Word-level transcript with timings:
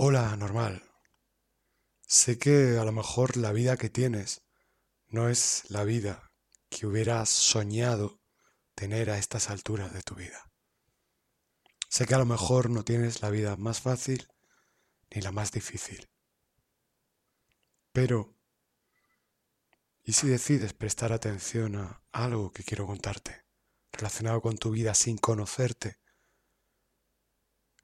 Hola, 0.00 0.36
normal. 0.36 0.80
Sé 2.06 2.38
que 2.38 2.78
a 2.78 2.84
lo 2.84 2.92
mejor 2.92 3.36
la 3.36 3.50
vida 3.50 3.76
que 3.76 3.90
tienes 3.90 4.46
no 5.08 5.28
es 5.28 5.64
la 5.70 5.82
vida 5.82 6.30
que 6.68 6.86
hubieras 6.86 7.28
soñado 7.28 8.20
tener 8.76 9.10
a 9.10 9.18
estas 9.18 9.50
alturas 9.50 9.92
de 9.92 10.02
tu 10.02 10.14
vida. 10.14 10.52
Sé 11.88 12.06
que 12.06 12.14
a 12.14 12.18
lo 12.18 12.26
mejor 12.26 12.70
no 12.70 12.84
tienes 12.84 13.22
la 13.22 13.30
vida 13.30 13.56
más 13.56 13.80
fácil 13.80 14.28
ni 15.12 15.20
la 15.20 15.32
más 15.32 15.50
difícil. 15.50 16.08
Pero, 17.90 18.36
¿y 20.04 20.12
si 20.12 20.28
decides 20.28 20.74
prestar 20.74 21.12
atención 21.12 21.74
a 21.74 22.04
algo 22.12 22.52
que 22.52 22.62
quiero 22.62 22.86
contarte, 22.86 23.42
relacionado 23.90 24.42
con 24.42 24.58
tu 24.58 24.70
vida 24.70 24.94
sin 24.94 25.18
conocerte? 25.18 25.98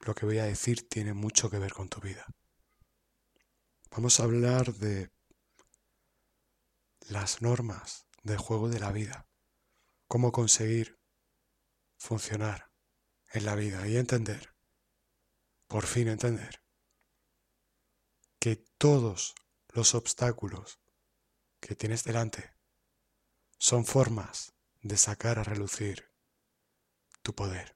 Lo 0.01 0.13
que 0.13 0.25
voy 0.25 0.39
a 0.39 0.45
decir 0.45 0.87
tiene 0.87 1.13
mucho 1.13 1.49
que 1.49 1.59
ver 1.59 1.73
con 1.73 1.89
tu 1.89 1.99
vida. 2.01 2.25
Vamos 3.91 4.19
a 4.19 4.23
hablar 4.23 4.73
de 4.73 5.09
las 7.07 7.41
normas 7.41 8.07
del 8.23 8.37
juego 8.37 8.69
de 8.69 8.79
la 8.79 8.91
vida, 8.91 9.27
cómo 10.07 10.31
conseguir 10.31 10.99
funcionar 11.97 12.71
en 13.31 13.45
la 13.45 13.55
vida 13.55 13.87
y 13.87 13.97
entender, 13.97 14.53
por 15.67 15.85
fin 15.85 16.07
entender, 16.07 16.61
que 18.39 18.57
todos 18.77 19.35
los 19.69 19.95
obstáculos 19.95 20.79
que 21.59 21.75
tienes 21.75 22.03
delante 22.03 22.53
son 23.57 23.85
formas 23.85 24.53
de 24.81 24.97
sacar 24.97 25.39
a 25.39 25.43
relucir 25.43 26.11
tu 27.21 27.33
poder. 27.33 27.75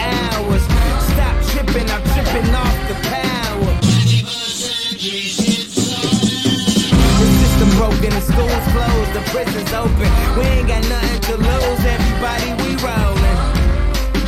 system 8.01 8.19
the 8.19 8.33
schools 8.33 8.65
closed, 8.73 9.13
the 9.13 9.21
prisons 9.31 9.73
open. 9.73 10.09
We 10.37 10.43
ain't 10.45 10.67
got 10.67 10.81
nothing 10.89 11.21
to 11.21 11.37
lose. 11.37 11.81
Everybody, 11.85 12.49
we 12.63 12.75
rollin'. 12.81 13.37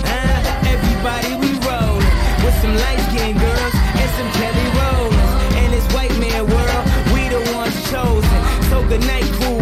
Uh, 0.05 0.73
everybody, 0.73 1.33
we 1.41 1.51
rollin'. 1.65 2.13
With 2.43 2.55
some 2.61 2.75
light 2.75 2.99
skinned 3.09 3.39
girls 3.39 3.73
and 4.01 4.09
some 4.17 4.29
Kelly 4.37 4.67
Rollins. 4.77 5.31
In 5.63 5.71
this 5.71 5.87
white 5.93 6.15
man 6.19 6.45
world, 6.45 6.85
we 7.13 7.29
the 7.29 7.41
ones 7.53 7.75
chosen. 7.89 8.39
So 8.69 8.85
good 8.87 9.05
night, 9.07 9.25
cool 9.39 9.52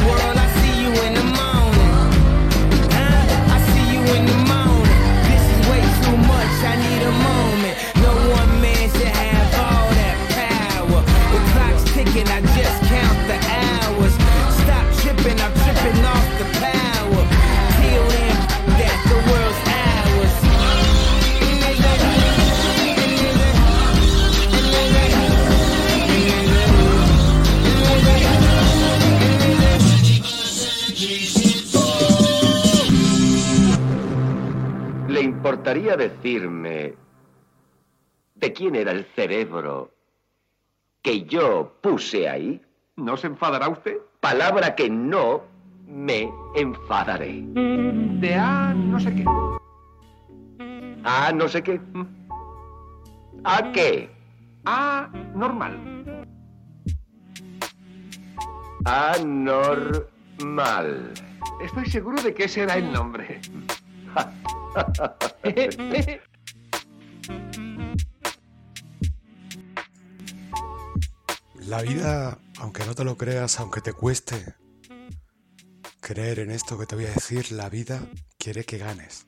decirme 36.31 36.93
de 38.35 38.53
quién 38.53 38.75
era 38.75 38.91
el 38.91 39.03
cerebro 39.15 39.91
que 41.01 41.23
yo 41.23 41.73
puse 41.81 42.29
ahí? 42.29 42.61
¿No 42.95 43.17
se 43.17 43.27
enfadará 43.27 43.67
usted? 43.67 43.97
Palabra 44.21 44.75
que 44.75 44.89
no 44.89 45.41
me 45.87 46.31
enfadaré. 46.55 47.43
De 47.43 48.35
A 48.35 48.73
no 48.73 48.99
sé 48.99 49.13
qué. 49.15 49.25
Ah, 51.03 51.31
no 51.33 51.49
sé 51.49 51.63
qué. 51.63 51.81
¿A 53.43 53.71
qué? 53.71 54.09
A 54.65 55.09
normal. 55.35 55.79
Anormal. 58.85 60.13
Estoy 61.61 61.85
seguro 61.87 62.21
de 62.21 62.33
que 62.33 62.45
ese 62.45 62.61
era 62.61 62.75
el 62.75 62.91
nombre. 62.91 63.41
La 71.55 71.81
vida, 71.81 72.37
aunque 72.59 72.85
no 72.85 72.95
te 72.95 73.03
lo 73.03 73.17
creas, 73.17 73.59
aunque 73.59 73.81
te 73.81 73.93
cueste 73.93 74.55
creer 75.99 76.39
en 76.39 76.51
esto 76.51 76.77
que 76.77 76.85
te 76.85 76.95
voy 76.95 77.05
a 77.05 77.11
decir, 77.11 77.51
la 77.51 77.69
vida 77.69 78.01
quiere 78.37 78.65
que 78.65 78.77
ganes. 78.77 79.27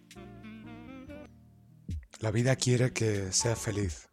La 2.20 2.32
vida 2.32 2.56
quiere 2.56 2.92
que 2.92 3.32
seas 3.32 3.60
feliz. 3.60 4.10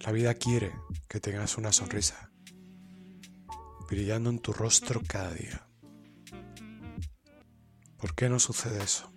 La 0.00 0.12
vida 0.12 0.34
quiere 0.34 0.72
que 1.08 1.20
tengas 1.20 1.56
una 1.56 1.72
sonrisa 1.72 2.30
brillando 3.88 4.28
en 4.30 4.40
tu 4.40 4.52
rostro 4.52 5.00
cada 5.06 5.32
día. 5.32 5.66
¿Por 7.96 8.14
qué 8.14 8.28
no 8.28 8.38
sucede 8.38 8.82
eso? 8.82 9.13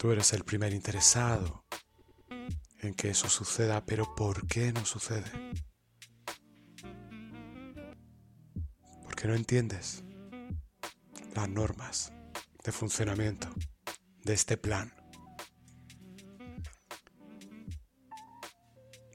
Tú 0.00 0.10
eres 0.12 0.32
el 0.32 0.44
primer 0.44 0.72
interesado 0.72 1.66
en 2.78 2.94
que 2.94 3.10
eso 3.10 3.28
suceda, 3.28 3.84
pero 3.84 4.14
¿por 4.14 4.46
qué 4.46 4.72
no 4.72 4.86
sucede? 4.86 5.30
Porque 9.02 9.28
no 9.28 9.34
entiendes 9.34 10.02
las 11.34 11.50
normas 11.50 12.14
de 12.64 12.72
funcionamiento 12.72 13.50
de 14.24 14.32
este 14.32 14.56
plan. 14.56 14.90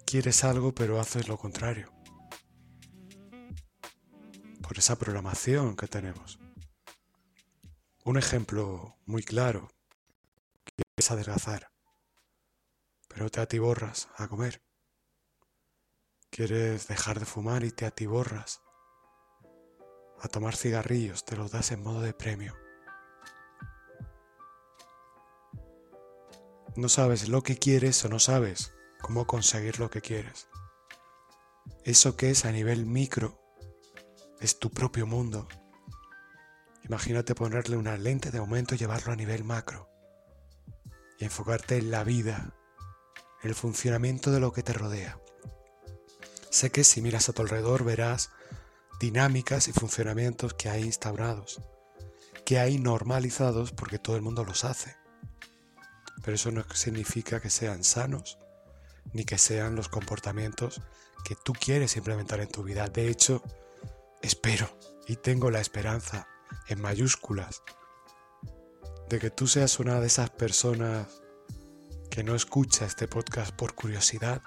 Quieres 0.06 0.44
algo 0.44 0.76
pero 0.76 1.00
haces 1.00 1.28
lo 1.28 1.40
contrario. 1.40 1.92
Por 4.62 4.78
esa 4.78 5.00
programación 5.00 5.76
que 5.76 5.88
tenemos. 5.88 6.38
Un 8.04 8.20
ejemplo 8.20 9.00
muy 9.08 9.24
claro. 9.24 9.75
Quieres 10.96 11.12
adelgazar 11.12 11.76
pero 13.16 13.30
te 13.30 13.40
atiborras 13.40 14.10
a 14.18 14.28
comer. 14.28 14.62
Quieres 16.30 16.88
dejar 16.88 17.20
de 17.20 17.26
fumar 17.26 17.64
y 17.64 17.72
te 17.72 17.86
atiborras 17.86 18.62
a 20.20 20.28
tomar 20.28 20.56
cigarrillos, 20.56 21.24
te 21.24 21.38
los 21.38 21.52
das 21.52 21.72
en 21.72 21.82
modo 21.82 22.02
de 22.02 22.14
premio. 22.14 22.54
No 26.76 26.90
sabes 26.90 27.30
lo 27.30 27.42
que 27.42 27.58
quieres 27.58 28.04
o 28.04 28.10
no 28.10 28.20
sabes 28.20 28.74
cómo 29.02 29.26
conseguir 29.26 29.80
lo 29.80 29.90
que 29.90 30.02
quieres. 30.02 30.50
Eso 31.86 32.18
que 32.18 32.32
es 32.32 32.44
a 32.44 32.52
nivel 32.52 32.86
micro 32.86 33.40
es 34.42 34.60
tu 34.60 34.72
propio 34.72 35.08
mundo. 35.08 35.48
Imagínate 36.84 37.34
ponerle 37.34 37.78
una 37.78 37.96
lente 37.96 38.30
de 38.30 38.40
aumento 38.40 38.76
y 38.76 38.78
llevarlo 38.78 39.14
a 39.14 39.16
nivel 39.16 39.46
macro. 39.46 39.95
Y 41.20 41.26
enfocarte 41.26 41.78
en 41.78 41.92
la 41.92 42.04
vida, 42.04 42.54
el 43.44 43.56
funcionamiento 43.56 44.32
de 44.32 44.40
lo 44.40 44.52
que 44.54 44.64
te 44.64 44.74
rodea. 44.74 45.20
Sé 46.50 46.72
que 46.72 46.84
si 46.84 47.02
miras 47.02 47.30
a 47.30 47.34
tu 47.34 47.42
alrededor 47.42 47.84
verás 47.84 48.32
dinámicas 49.00 49.68
y 49.68 49.74
funcionamientos 49.74 50.54
que 50.54 50.70
hay 50.70 50.84
instaurados, 50.84 51.62
que 52.46 52.60
hay 52.60 52.78
normalizados 52.80 53.72
porque 53.72 54.00
todo 54.00 54.16
el 54.16 54.22
mundo 54.22 54.46
los 54.46 54.64
hace. 54.64 54.96
Pero 56.24 56.36
eso 56.36 56.52
no 56.52 56.64
significa 56.74 57.40
que 57.40 57.50
sean 57.50 57.84
sanos, 57.84 58.40
ni 59.14 59.26
que 59.26 59.38
sean 59.38 59.76
los 59.76 59.90
comportamientos 59.90 60.82
que 61.24 61.36
tú 61.36 61.54
quieres 61.54 61.98
implementar 61.98 62.40
en 62.40 62.50
tu 62.50 62.64
vida. 62.64 62.88
De 62.88 63.10
hecho, 63.10 63.44
espero 64.22 64.70
y 65.08 65.18
tengo 65.18 65.52
la 65.52 65.60
esperanza 65.60 66.28
en 66.68 66.82
mayúsculas 66.82 67.64
de 69.10 69.20
que 69.20 69.30
tú 69.30 69.48
seas 69.48 69.80
una 69.80 70.00
de 70.00 70.08
esas 70.08 70.30
personas 70.32 71.22
que 72.10 72.24
no 72.24 72.36
escucha 72.36 72.86
este 72.86 73.08
podcast 73.08 73.54
por 73.56 73.76
curiosidad, 73.76 74.42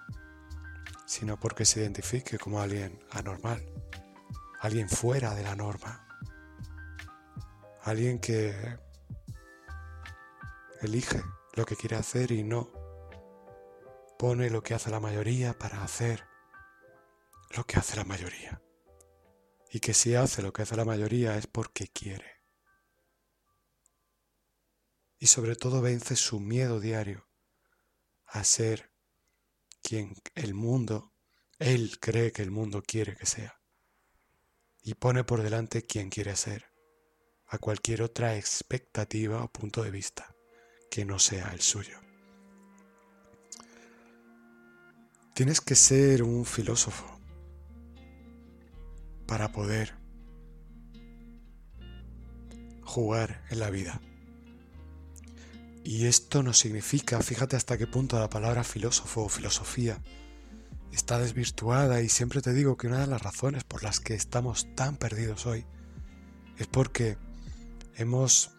sino 1.07 1.39
porque 1.39 1.65
se 1.65 1.81
identifique 1.81 2.39
como 2.39 2.61
alguien 2.61 2.99
anormal, 3.11 3.65
alguien 4.61 4.89
fuera 4.89 5.35
de 5.35 5.43
la 5.43 5.55
norma, 5.55 6.07
alguien 7.83 8.19
que 8.19 8.79
elige 10.81 11.23
lo 11.55 11.65
que 11.65 11.77
quiere 11.77 11.97
hacer 11.97 12.33
y 12.33 12.43
no 12.43 12.71
pone 14.19 14.51
lo 14.51 14.63
que 14.63 14.75
hace 14.75 14.91
la 14.91 15.01
mayoría 15.01 15.57
para 15.57 15.83
hacer 15.85 16.25
lo 17.57 17.65
que 17.65 17.79
hace 17.79 17.97
la 17.97 18.05
mayoría. 18.05 18.61
Y 19.71 19.81
que 19.81 19.95
si 19.95 20.15
hace 20.15 20.43
lo 20.43 20.53
que 20.53 20.63
hace 20.63 20.77
la 20.77 20.85
mayoría 20.85 21.37
es 21.37 21.47
porque 21.47 21.89
quiere 21.89 22.38
y 25.19 25.27
sobre 25.27 25.57
todo 25.57 25.81
vence 25.81 26.17
su 26.17 26.41
miedo 26.41 26.81
diario 26.81 27.29
a 28.27 28.45
ser 28.45 28.93
quien 29.83 30.15
el 30.35 30.55
mundo, 30.55 31.13
él 31.59 31.99
cree 31.99 32.31
que 32.33 32.43
el 32.43 32.51
mundo 32.51 32.83
quiere 32.83 33.17
que 33.17 33.27
sea. 33.27 33.61
Y 34.83 34.95
pone 34.95 35.25
por 35.25 35.43
delante 35.43 35.85
quien 35.85 36.11
quiere 36.11 36.37
ser, 36.37 36.73
a 37.47 37.59
cualquier 37.59 38.03
otra 38.03 38.37
expectativa 38.37 39.43
o 39.43 39.51
punto 39.51 39.83
de 39.83 39.91
vista 39.91 40.35
que 40.91 41.05
no 41.05 41.19
sea 41.19 41.51
el 41.53 41.61
suyo. 41.61 41.99
Tienes 45.35 45.61
que 45.61 45.75
ser 45.75 46.23
un 46.23 46.45
filósofo 46.45 47.19
para 49.27 49.53
poder 49.53 49.95
jugar 52.83 53.45
en 53.51 53.61
la 53.61 53.71
vida. 53.71 54.01
Y 55.89 56.05
esto 56.05 56.43
no 56.43 56.53
significa, 56.53 57.19
fíjate 57.23 57.57
hasta 57.57 57.79
qué 57.79 57.87
punto 57.87 58.19
la 58.19 58.29
palabra 58.29 58.63
filósofo 58.63 59.23
o 59.23 59.29
filosofía 59.31 60.03
está 60.93 61.19
desvirtuada 61.19 62.03
y 62.03 62.11
siempre 62.11 62.43
te 62.43 62.53
digo 62.53 62.77
que 62.77 62.89
una 62.89 63.01
de 63.01 63.07
las 63.07 63.23
razones 63.23 63.65
por 63.65 63.83
las 63.83 63.99
que 63.99 64.13
estamos 64.13 64.69
tan 64.75 64.99
perdidos 64.99 65.47
hoy 65.47 65.65
es 66.59 66.67
porque 66.67 67.17
hemos 67.97 68.51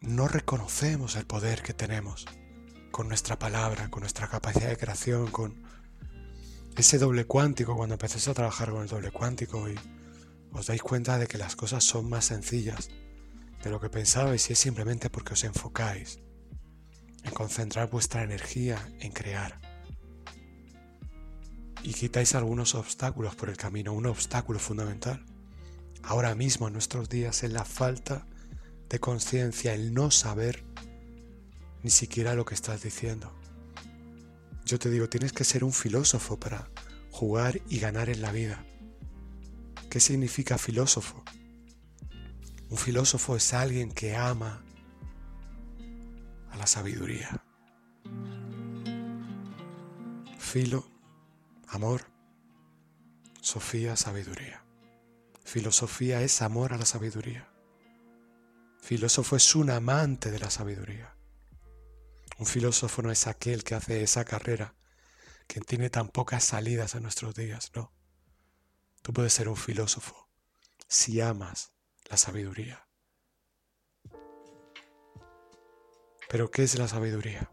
no 0.00 0.26
reconocemos 0.26 1.14
el 1.14 1.24
poder 1.24 1.62
que 1.62 1.72
tenemos 1.72 2.26
con 2.90 3.06
nuestra 3.06 3.38
palabra, 3.38 3.88
con 3.88 4.00
nuestra 4.00 4.26
capacidad 4.26 4.70
de 4.70 4.76
creación, 4.76 5.30
con 5.30 5.62
ese 6.76 6.98
doble 6.98 7.26
cuántico 7.26 7.76
cuando 7.76 7.94
empecéis 7.94 8.26
a 8.26 8.34
trabajar 8.34 8.72
con 8.72 8.82
el 8.82 8.88
doble 8.88 9.12
cuántico 9.12 9.70
y 9.70 9.76
os 10.50 10.66
dais 10.66 10.82
cuenta 10.82 11.16
de 11.16 11.28
que 11.28 11.38
las 11.38 11.54
cosas 11.54 11.84
son 11.84 12.08
más 12.08 12.24
sencillas 12.24 12.90
de 13.62 13.70
lo 13.70 13.80
que 13.80 13.90
pensabais 13.90 14.48
y 14.48 14.52
es 14.52 14.58
simplemente 14.58 15.10
porque 15.10 15.34
os 15.34 15.44
enfocáis 15.44 16.20
en 17.24 17.32
concentrar 17.32 17.90
vuestra 17.90 18.22
energía 18.22 18.78
en 19.00 19.12
crear. 19.12 19.60
Y 21.82 21.94
quitáis 21.94 22.34
algunos 22.34 22.74
obstáculos 22.74 23.34
por 23.36 23.48
el 23.50 23.56
camino. 23.56 23.92
Un 23.92 24.06
obstáculo 24.06 24.58
fundamental 24.58 25.24
ahora 26.02 26.34
mismo 26.34 26.66
en 26.66 26.72
nuestros 26.72 27.08
días 27.08 27.42
es 27.42 27.52
la 27.52 27.64
falta 27.64 28.26
de 28.88 28.98
conciencia, 28.98 29.74
el 29.74 29.92
no 29.92 30.10
saber 30.10 30.64
ni 31.82 31.90
siquiera 31.90 32.34
lo 32.34 32.44
que 32.44 32.54
estás 32.54 32.82
diciendo. 32.82 33.32
Yo 34.64 34.78
te 34.78 34.90
digo, 34.90 35.08
tienes 35.08 35.32
que 35.32 35.44
ser 35.44 35.64
un 35.64 35.72
filósofo 35.72 36.38
para 36.38 36.70
jugar 37.10 37.60
y 37.68 37.78
ganar 37.78 38.10
en 38.10 38.22
la 38.22 38.32
vida. 38.32 38.64
¿Qué 39.90 40.00
significa 40.00 40.58
filósofo? 40.58 41.24
Un 42.70 42.76
filósofo 42.76 43.34
es 43.34 43.54
alguien 43.54 43.92
que 43.92 44.14
ama 44.14 44.62
a 46.50 46.56
la 46.56 46.66
sabiduría. 46.66 47.42
Filo, 50.38 50.86
amor. 51.68 52.10
Sofía, 53.40 53.96
sabiduría. 53.96 54.62
Filosofía 55.44 56.20
es 56.20 56.42
amor 56.42 56.74
a 56.74 56.78
la 56.78 56.84
sabiduría. 56.84 57.48
Filósofo 58.82 59.36
es 59.36 59.54
un 59.54 59.70
amante 59.70 60.30
de 60.30 60.38
la 60.38 60.50
sabiduría. 60.50 61.16
Un 62.38 62.44
filósofo 62.44 63.00
no 63.00 63.10
es 63.10 63.26
aquel 63.26 63.64
que 63.64 63.76
hace 63.76 64.02
esa 64.02 64.26
carrera, 64.26 64.74
que 65.46 65.60
tiene 65.60 65.88
tan 65.88 66.08
pocas 66.08 66.44
salidas 66.44 66.94
en 66.94 67.02
nuestros 67.02 67.34
días, 67.34 67.72
no. 67.74 67.92
Tú 69.00 69.14
puedes 69.14 69.32
ser 69.32 69.48
un 69.48 69.56
filósofo 69.56 70.28
si 70.86 71.22
amas 71.22 71.72
la 72.08 72.16
sabiduría. 72.16 72.86
Pero 76.28 76.50
¿qué 76.50 76.62
es 76.62 76.78
la 76.78 76.88
sabiduría? 76.88 77.50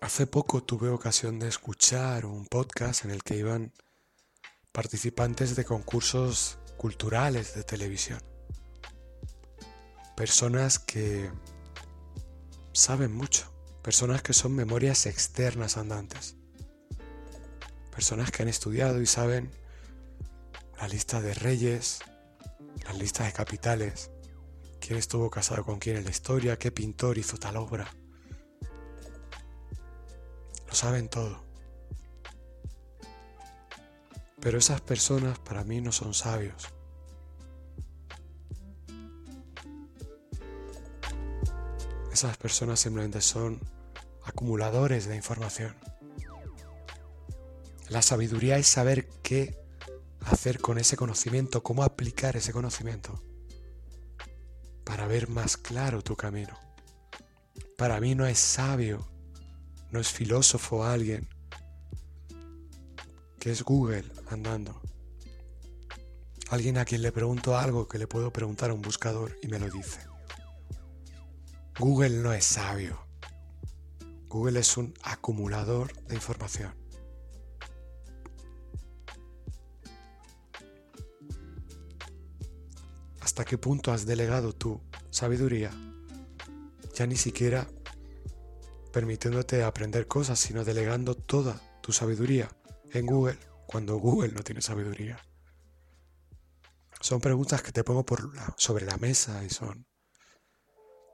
Hace 0.00 0.26
poco 0.26 0.62
tuve 0.62 0.88
ocasión 0.88 1.38
de 1.38 1.48
escuchar 1.48 2.26
un 2.26 2.46
podcast 2.46 3.04
en 3.04 3.10
el 3.10 3.22
que 3.22 3.36
iban 3.36 3.72
participantes 4.72 5.54
de 5.54 5.64
concursos 5.64 6.58
culturales 6.76 7.54
de 7.54 7.62
televisión. 7.62 8.20
Personas 10.16 10.78
que 10.78 11.30
saben 12.72 13.14
mucho, 13.14 13.52
personas 13.82 14.22
que 14.22 14.32
son 14.32 14.54
memorias 14.54 15.06
externas 15.06 15.76
andantes, 15.76 16.36
personas 17.90 18.30
que 18.30 18.42
han 18.42 18.48
estudiado 18.48 19.00
y 19.00 19.06
saben 19.06 19.61
la 20.82 20.88
lista 20.88 21.20
de 21.20 21.32
reyes, 21.32 22.00
la 22.86 22.92
lista 22.94 23.22
de 23.22 23.32
capitales, 23.32 24.10
quién 24.80 24.98
estuvo 24.98 25.30
casado 25.30 25.64
con 25.64 25.78
quién 25.78 25.96
en 25.96 26.02
la 26.02 26.10
historia, 26.10 26.58
qué 26.58 26.72
pintor 26.72 27.18
hizo 27.18 27.36
tal 27.36 27.56
obra. 27.56 27.86
Lo 30.66 30.74
saben 30.74 31.08
todo. 31.08 31.44
Pero 34.40 34.58
esas 34.58 34.80
personas 34.80 35.38
para 35.38 35.62
mí 35.62 35.80
no 35.80 35.92
son 35.92 36.14
sabios. 36.14 36.68
Esas 42.12 42.36
personas 42.38 42.80
simplemente 42.80 43.20
son 43.20 43.60
acumuladores 44.24 45.06
de 45.06 45.14
información. 45.14 45.76
La 47.88 48.02
sabiduría 48.02 48.58
es 48.58 48.66
saber 48.66 49.08
qué 49.22 49.61
hacer 50.26 50.60
con 50.60 50.78
ese 50.78 50.96
conocimiento, 50.96 51.62
cómo 51.62 51.82
aplicar 51.82 52.36
ese 52.36 52.52
conocimiento 52.52 53.22
para 54.84 55.06
ver 55.06 55.28
más 55.28 55.56
claro 55.56 56.02
tu 56.02 56.16
camino. 56.16 56.58
Para 57.76 58.00
mí 58.00 58.14
no 58.14 58.26
es 58.26 58.38
sabio, 58.38 59.06
no 59.90 60.00
es 60.00 60.08
filósofo 60.08 60.84
alguien 60.84 61.28
que 63.38 63.50
es 63.50 63.62
Google 63.62 64.04
andando. 64.30 64.80
Alguien 66.50 66.78
a 66.78 66.84
quien 66.84 67.02
le 67.02 67.12
pregunto 67.12 67.56
algo 67.56 67.88
que 67.88 67.98
le 67.98 68.06
puedo 68.06 68.32
preguntar 68.32 68.70
a 68.70 68.74
un 68.74 68.82
buscador 68.82 69.36
y 69.42 69.48
me 69.48 69.58
lo 69.58 69.68
dice. 69.68 70.00
Google 71.78 72.18
no 72.20 72.32
es 72.32 72.44
sabio. 72.44 73.00
Google 74.28 74.60
es 74.60 74.76
un 74.76 74.94
acumulador 75.02 75.92
de 76.04 76.14
información. 76.14 76.81
Hasta 83.32 83.46
qué 83.46 83.56
punto 83.56 83.92
has 83.92 84.04
delegado 84.04 84.52
tu 84.52 84.78
sabiduría, 85.08 85.70
ya 86.92 87.06
ni 87.06 87.16
siquiera 87.16 87.66
permitiéndote 88.92 89.62
aprender 89.62 90.06
cosas, 90.06 90.38
sino 90.38 90.66
delegando 90.66 91.14
toda 91.14 91.58
tu 91.80 91.94
sabiduría 91.94 92.50
en 92.90 93.06
Google 93.06 93.38
cuando 93.66 93.96
Google 93.96 94.32
no 94.32 94.42
tiene 94.42 94.60
sabiduría. 94.60 95.18
Son 97.00 97.22
preguntas 97.22 97.62
que 97.62 97.72
te 97.72 97.82
pongo 97.82 98.04
por 98.04 98.32
sobre 98.58 98.84
la 98.84 98.98
mesa 98.98 99.42
y 99.42 99.48
son 99.48 99.86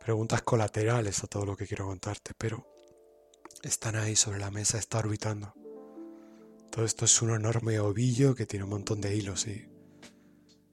preguntas 0.01 0.43
colaterales 0.43 1.23
a 1.23 1.29
todo 1.29 1.47
lo 1.47 1.57
que 1.57 1.69
quiero 1.69 1.87
contarte, 1.87 2.33
pero 2.37 2.67
están 3.63 3.95
ahí 3.95 4.17
sobre 4.17 4.41
la 4.41 4.51
mesa, 4.51 4.77
está 4.77 4.99
orbitando. 4.99 5.55
Todo 6.73 6.85
esto 6.85 7.05
es 7.05 7.23
un 7.23 7.31
enorme 7.31 7.79
ovillo 7.79 8.35
que 8.35 8.45
tiene 8.45 8.65
un 8.65 8.71
montón 8.71 9.01
de 9.01 9.15
hilos 9.15 9.47
y 9.47 9.78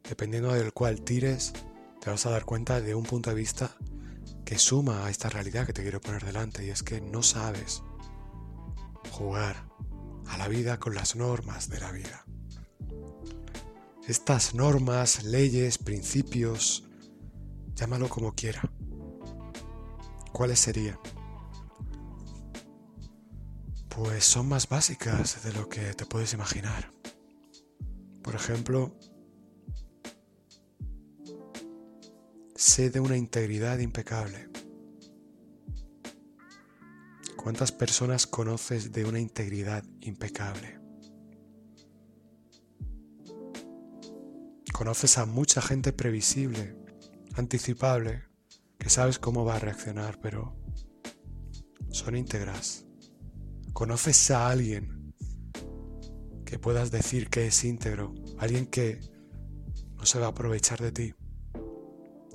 dependiendo 0.09 0.53
del 0.53 0.74
cual 0.74 1.01
tires, 1.01 1.53
te 2.01 2.09
vas 2.09 2.25
a 2.25 2.29
dar 2.29 2.45
cuenta 2.45 2.81
de 2.81 2.95
un 2.95 3.03
punto 3.03 3.29
de 3.29 3.35
vista 3.35 3.71
que 4.45 4.59
suma 4.59 5.05
a 5.05 5.09
esta 5.09 5.29
realidad 5.29 5.65
que 5.65 5.74
te 5.74 5.81
quiero 5.81 6.00
poner 6.00 6.24
delante 6.24 6.65
y 6.65 6.69
es 6.69 6.83
que 6.83 7.01
no 7.01 7.24
sabes 7.24 7.81
jugar 9.12 9.67
a 10.27 10.38
la 10.38 10.47
vida 10.47 10.79
con 10.79 10.93
las 10.95 11.15
normas 11.15 11.69
de 11.69 11.79
la 11.79 11.91
vida. 11.91 12.25
Estas 14.07 14.53
normas, 14.53 15.24
leyes, 15.24 15.79
principios, 15.79 16.83
llámalo 17.74 18.07
como 18.07 18.35
quiera. 18.35 18.62
¿Cuáles 20.31 20.59
serían? 20.59 21.00
Pues 23.89 24.25
son 24.25 24.47
más 24.47 24.69
básicas 24.69 25.43
de 25.43 25.53
lo 25.53 25.69
que 25.69 25.93
te 25.93 26.05
puedes 26.05 26.33
imaginar. 26.33 26.91
Por 28.21 28.35
ejemplo, 28.35 28.95
sé 32.65 32.89
de 32.89 33.00
una 33.00 33.15
integridad 33.15 33.77
impecable. 33.77 34.50
¿Cuántas 37.38 37.72
personas 37.72 38.25
conoces 38.25 38.91
de 38.91 39.05
una 39.05 39.19
integridad 39.19 39.84
impecable? 40.01 40.79
Conoces 44.74 45.19
a 45.19 45.27
mucha 45.27 45.62
gente 45.62 45.93
previsible, 45.93 46.75
anticipable, 47.36 48.24
que 48.79 48.89
sabes 48.89 49.19
cómo 49.19 49.45
va 49.45 49.57
a 49.57 49.60
reaccionar, 49.60 50.19
pero 50.19 50.57
son 51.91 52.17
íntegras. 52.17 52.88
Conoces 53.74 54.31
a 54.31 54.50
alguien 54.50 55.13
que 56.45 56.57
puedas 56.57 56.89
decir 56.89 57.29
que 57.29 57.45
es 57.45 57.63
íntegro, 57.63 58.15
alguien 58.39 58.65
que 58.65 59.00
no 59.93 60.05
se 60.07 60.17
va 60.17 60.25
a 60.25 60.29
aprovechar 60.29 60.81
de 60.81 60.91
ti. 60.91 61.13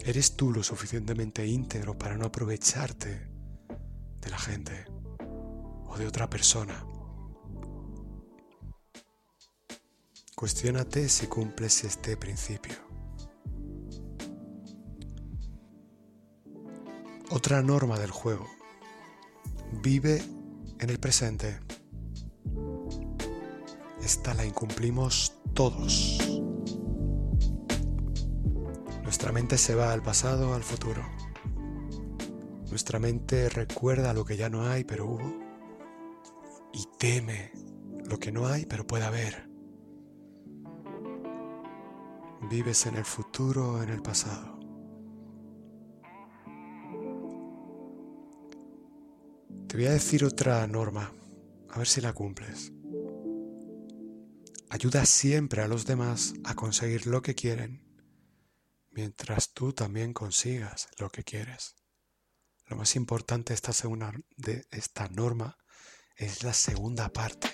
¿Eres 0.04 0.36
tú 0.36 0.52
lo 0.52 0.62
suficientemente 0.62 1.46
íntegro 1.46 1.98
para 1.98 2.16
no 2.16 2.26
aprovecharte 2.26 3.28
de 4.20 4.30
la 4.30 4.38
gente? 4.38 4.86
o 5.90 5.98
de 5.98 6.06
otra 6.06 6.30
persona. 6.30 6.84
Cuestiónate 10.34 11.08
si 11.08 11.26
cumples 11.26 11.84
este 11.84 12.16
principio. 12.16 12.74
Otra 17.30 17.62
norma 17.62 17.98
del 17.98 18.10
juego. 18.10 18.46
Vive 19.82 20.22
en 20.78 20.90
el 20.90 20.98
presente. 20.98 21.60
Esta 24.02 24.34
la 24.34 24.44
incumplimos 24.44 25.34
todos. 25.54 26.18
Nuestra 29.20 29.34
mente 29.34 29.58
se 29.58 29.74
va 29.74 29.92
al 29.92 30.02
pasado, 30.02 30.54
al 30.54 30.62
futuro. 30.62 31.02
Nuestra 32.70 32.98
mente 32.98 33.50
recuerda 33.50 34.14
lo 34.14 34.24
que 34.24 34.38
ya 34.38 34.48
no 34.48 34.62
hay, 34.62 34.84
pero 34.84 35.04
hubo 35.04 35.34
y 36.72 36.86
teme 36.98 37.52
lo 38.08 38.18
que 38.18 38.32
no 38.32 38.46
hay 38.46 38.64
pero 38.64 38.86
puede 38.86 39.04
haber. 39.04 39.46
Vives 42.48 42.86
en 42.86 42.96
el 42.96 43.04
futuro 43.04 43.82
en 43.82 43.90
el 43.90 44.00
pasado. 44.00 44.58
Te 49.68 49.76
voy 49.76 49.84
a 49.84 49.90
decir 49.90 50.24
otra 50.24 50.66
norma, 50.66 51.12
a 51.68 51.76
ver 51.76 51.86
si 51.86 52.00
la 52.00 52.14
cumples. 52.14 52.72
Ayuda 54.70 55.04
siempre 55.04 55.60
a 55.60 55.68
los 55.68 55.84
demás 55.84 56.32
a 56.42 56.54
conseguir 56.54 57.06
lo 57.06 57.20
que 57.20 57.34
quieren, 57.34 57.89
mientras 58.90 59.52
tú 59.52 59.72
también 59.72 60.12
consigas 60.12 60.88
lo 60.98 61.10
que 61.10 61.24
quieres. 61.24 61.76
Lo 62.66 62.76
más 62.76 62.94
importante 62.96 63.52
de 64.36 64.66
esta, 64.70 65.08
norma 65.08 65.56
es 66.16 66.44
la 66.44 66.52
segunda 66.52 67.08
parte. 67.12 67.50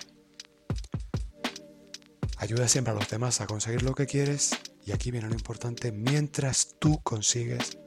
Ayuda 2.37 2.67
siempre 2.67 2.91
a 2.91 2.95
los 2.95 3.09
demás 3.09 3.41
a 3.41 3.47
conseguir 3.47 3.81
lo 3.81 3.95
que 3.95 4.05
quieres 4.05 4.51
y 4.85 4.91
aquí 4.91 5.09
viene 5.09 5.27
lo 5.27 5.33
importante, 5.33 5.91
mientras 5.91 6.75
tú 6.79 7.01
consigues 7.01 7.79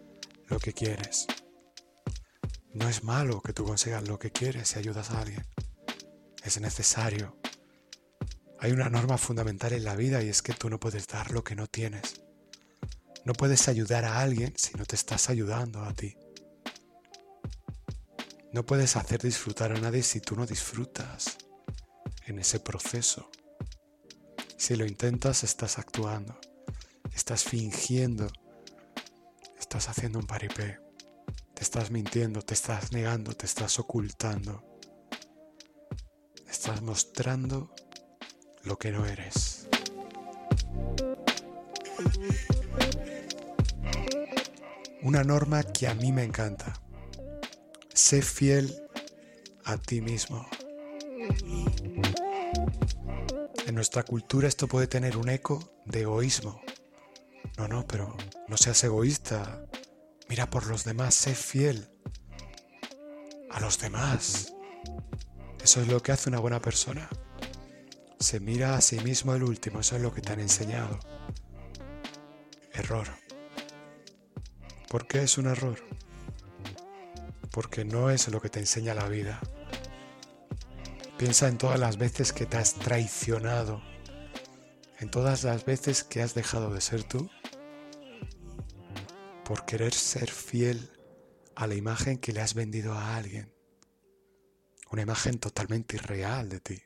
lo 0.49 0.59
que 0.59 0.73
quieres. 0.73 1.27
No 2.73 2.89
es 2.89 3.05
malo 3.05 3.41
que 3.41 3.53
tú 3.53 3.65
consigas 3.65 4.07
lo 4.09 4.19
que 4.19 4.33
quieres 4.33 4.69
si 4.69 4.79
ayudas 4.79 5.11
a 5.11 5.21
alguien. 5.21 5.47
Es 6.43 6.61
necesario. 6.61 7.39
Hay 8.59 8.73
una 8.73 8.91
norma 8.91 9.19
fundamental 9.19 9.73
en 9.73 9.85
la 9.85 9.97
vida 9.97 10.23
y 10.23 10.29
es 10.29 10.43
que 10.43 10.53
tú 10.53 10.69
no 10.69 10.81
puedes 10.81 11.07
dar 11.07 11.31
lo 11.31 11.45
que 11.45 11.55
no 11.55 11.67
tienes. 11.67 12.20
No 13.25 13.33
puedes 13.35 13.69
ayudar 13.69 14.05
a 14.05 14.21
alguien 14.21 14.55
si 14.57 14.77
no 14.77 14.85
te 14.85 14.97
estás 14.97 15.29
ayudando 15.29 15.83
a 15.83 15.93
ti. 15.93 16.17
No 18.53 18.65
puedes 18.65 18.97
hacer 18.97 19.21
disfrutar 19.21 19.73
a 19.73 19.81
nadie 19.81 20.03
si 20.03 20.21
tú 20.21 20.35
no 20.35 20.47
disfrutas 20.47 21.39
en 22.27 22.39
ese 22.39 22.59
proceso. 22.61 23.31
Si 24.57 24.75
lo 24.75 24.87
intentas, 24.87 25.45
estás 25.45 25.79
actuando, 25.79 26.39
estás 27.15 27.45
fingiendo, 27.45 28.29
estás 29.59 29.89
haciendo 29.89 30.19
un 30.19 30.27
paripé, 30.27 30.81
te 31.55 31.63
estás 31.63 31.91
mintiendo, 31.91 32.43
te 32.43 32.55
estás 32.55 32.93
negando, 32.93 33.35
te 33.35 33.47
estás 33.47 33.79
ocultando, 33.79 34.65
estás 36.49 36.83
mostrando 36.83 37.75
lo 38.65 38.79
que 38.79 38.91
no 38.91 39.07
eres. 39.07 39.69
Una 45.03 45.25
norma 45.25 45.63
que 45.63 45.89
a 45.89 45.95
mí 45.95 46.13
me 46.13 46.25
encanta 46.25 46.81
Sé 47.95 48.23
fiel 48.23 48.83
a 49.65 49.77
ti 49.77 50.01
mismo. 50.01 50.49
En 53.67 53.75
nuestra 53.75 54.05
cultura 54.05 54.49
esto 54.49 54.67
puede 54.67 54.87
tener 54.87 55.17
un 55.17 55.29
eco 55.29 55.83
de 55.85 56.01
egoísmo. 56.03 56.61
No, 57.57 57.69
no, 57.69 57.87
pero 57.87 58.17
no 58.49 58.57
seas 58.57 58.83
egoísta. 58.85 59.65
Mira 60.29 60.49
por 60.49 60.67
los 60.67 60.85
demás, 60.85 61.15
sé 61.15 61.35
fiel 61.35 61.89
a 63.51 63.61
los 63.61 63.79
demás. 63.79 64.55
Eso 65.63 65.83
es 65.83 65.89
lo 65.89 66.03
que 66.03 66.13
hace 66.13 66.31
una 66.31 66.41
buena 66.41 66.61
persona. 66.61 67.09
Se 68.19 68.41
mira 68.41 68.77
a 68.77 68.81
sí 68.81 68.99
mismo 69.01 69.35
el 69.35 69.43
último, 69.43 69.81
eso 69.81 69.97
es 69.97 70.03
lo 70.03 70.15
que 70.15 70.23
te 70.23 70.33
han 70.33 70.41
enseñado. 70.41 70.99
Error. 72.81 73.09
¿Por 74.89 75.07
qué 75.07 75.23
es 75.23 75.39
un 75.39 75.47
error? 75.47 75.79
porque 77.51 77.85
no 77.85 78.11
es 78.11 78.29
lo 78.29 78.41
que 78.41 78.49
te 78.49 78.61
enseña 78.61 78.95
la 78.95 79.09
vida. 79.09 79.41
Piensa 81.19 81.49
en 81.49 81.59
todas 81.59 81.79
las 81.79 81.99
veces 81.99 82.33
que 82.33 82.47
te 82.47 82.57
has 82.57 82.75
traicionado, 82.75 83.83
en 84.99 85.11
todas 85.11 85.45
las 85.45 85.65
veces 85.65 86.05
que 86.05 86.23
has 86.23 86.35
dejado 86.35 86.73
de 86.73 86.81
ser 86.81 87.05
tú, 87.05 87.29
por 89.45 89.67
querer 89.67 89.93
ser 89.93 90.31
fiel 90.31 90.91
a 91.57 91.67
la 91.67 91.75
imagen 91.75 92.19
que 92.19 92.33
le 92.33 92.41
has 92.41 92.55
vendido 92.55 92.95
a 92.95 93.17
alguien, 93.17 93.53
una 94.91 95.03
imagen 95.03 95.39
totalmente 95.39 95.97
irreal 95.97 96.49
de 96.49 96.61
ti. 96.61 96.83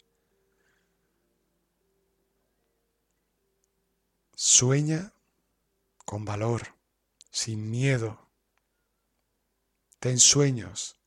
Sueña 4.35 5.13
con 6.05 6.25
valor, 6.25 6.77
sin 7.31 7.71
miedo, 7.71 8.25
Ten 10.05 10.19
sueños 10.19 11.01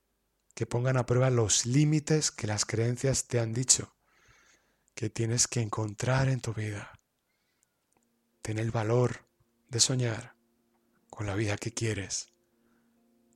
que 0.56 0.66
pongan 0.66 0.98
a 0.98 1.06
prueba 1.06 1.30
los 1.30 1.68
límites 1.68 2.32
que 2.32 2.48
las 2.48 2.66
creencias 2.66 3.28
te 3.28 3.40
han 3.40 3.54
dicho 3.54 3.96
que 4.96 5.12
tienes 5.12 5.48
que 5.48 5.62
encontrar 5.62 6.30
en 6.30 6.42
tu 6.42 6.52
vida. 6.52 7.00
Ten 8.42 8.58
el 8.58 8.72
valor 8.72 9.28
de 9.70 9.80
soñar 9.80 10.34
con 11.12 11.28
la 11.28 11.36
vida 11.36 11.58
que 11.58 11.72
quieres 11.72 12.34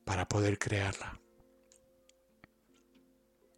para 0.03 0.27
poder 0.27 0.57
crearla. 0.57 1.21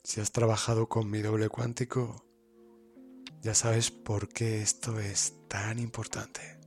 Si 0.03 0.19
has 0.19 0.33
trabajado 0.33 0.89
con 0.89 1.09
mi 1.09 1.21
doble 1.21 1.47
cuántico, 1.47 2.25
ya 3.39 3.55
sabes 3.55 3.91
por 3.91 4.27
qué 4.27 4.61
esto 4.61 4.99
es 4.99 5.35
tan 5.47 5.79
importante. 5.79 6.62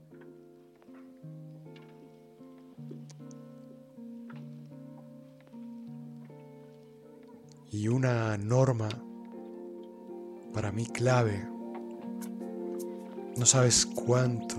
Y 7.71 7.89
una 7.89 8.37
norma 8.39 8.89
para 10.53 10.73
mí 10.73 10.87
clave. 10.87 11.47
No 13.37 13.45
sabes 13.45 13.85
cuánto. 13.85 14.57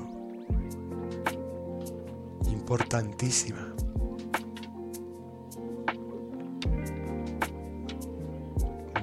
Importantísima. 2.49 3.73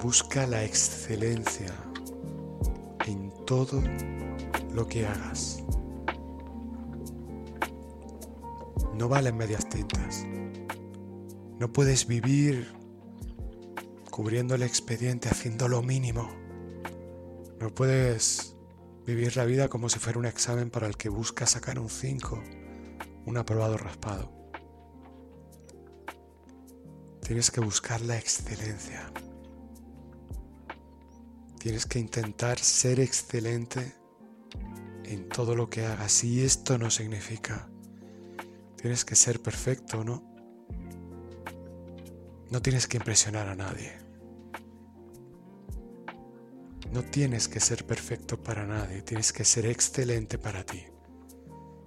Busca 0.02 0.46
la 0.46 0.62
excelencia 0.64 1.72
en 3.06 3.32
todo 3.46 3.82
lo 4.72 4.86
que 4.86 5.06
hagas. 5.06 5.64
No 8.96 9.08
valen 9.08 9.36
medias 9.36 9.68
tintas. 9.68 10.26
No 11.58 11.72
puedes 11.72 12.06
vivir 12.06 12.83
cubriendo 14.14 14.54
el 14.54 14.62
expediente, 14.62 15.28
haciendo 15.28 15.66
lo 15.66 15.82
mínimo. 15.82 16.30
No 17.58 17.74
puedes 17.74 18.54
vivir 19.04 19.36
la 19.36 19.44
vida 19.44 19.66
como 19.66 19.88
si 19.88 19.98
fuera 19.98 20.20
un 20.20 20.24
examen 20.24 20.70
para 20.70 20.86
el 20.86 20.96
que 20.96 21.08
buscas 21.08 21.50
sacar 21.50 21.80
un 21.80 21.90
5, 21.90 22.40
un 23.26 23.36
aprobado 23.36 23.76
raspado. 23.76 24.30
Tienes 27.22 27.50
que 27.50 27.58
buscar 27.58 28.02
la 28.02 28.16
excelencia. 28.16 29.10
Tienes 31.58 31.84
que 31.84 31.98
intentar 31.98 32.60
ser 32.60 33.00
excelente 33.00 33.94
en 35.02 35.28
todo 35.28 35.56
lo 35.56 35.68
que 35.68 35.86
hagas. 35.86 36.22
Y 36.22 36.44
esto 36.44 36.78
no 36.78 36.88
significa 36.88 37.68
tienes 38.76 39.04
que 39.04 39.16
ser 39.16 39.42
perfecto, 39.42 40.04
¿no? 40.04 40.22
No 42.52 42.62
tienes 42.62 42.86
que 42.86 42.98
impresionar 42.98 43.48
a 43.48 43.56
nadie. 43.56 44.03
No 46.94 47.02
tienes 47.02 47.48
que 47.48 47.58
ser 47.58 47.84
perfecto 47.84 48.40
para 48.40 48.64
nadie, 48.64 49.02
tienes 49.02 49.32
que 49.32 49.44
ser 49.44 49.66
excelente 49.66 50.38
para 50.38 50.64
ti. 50.64 50.84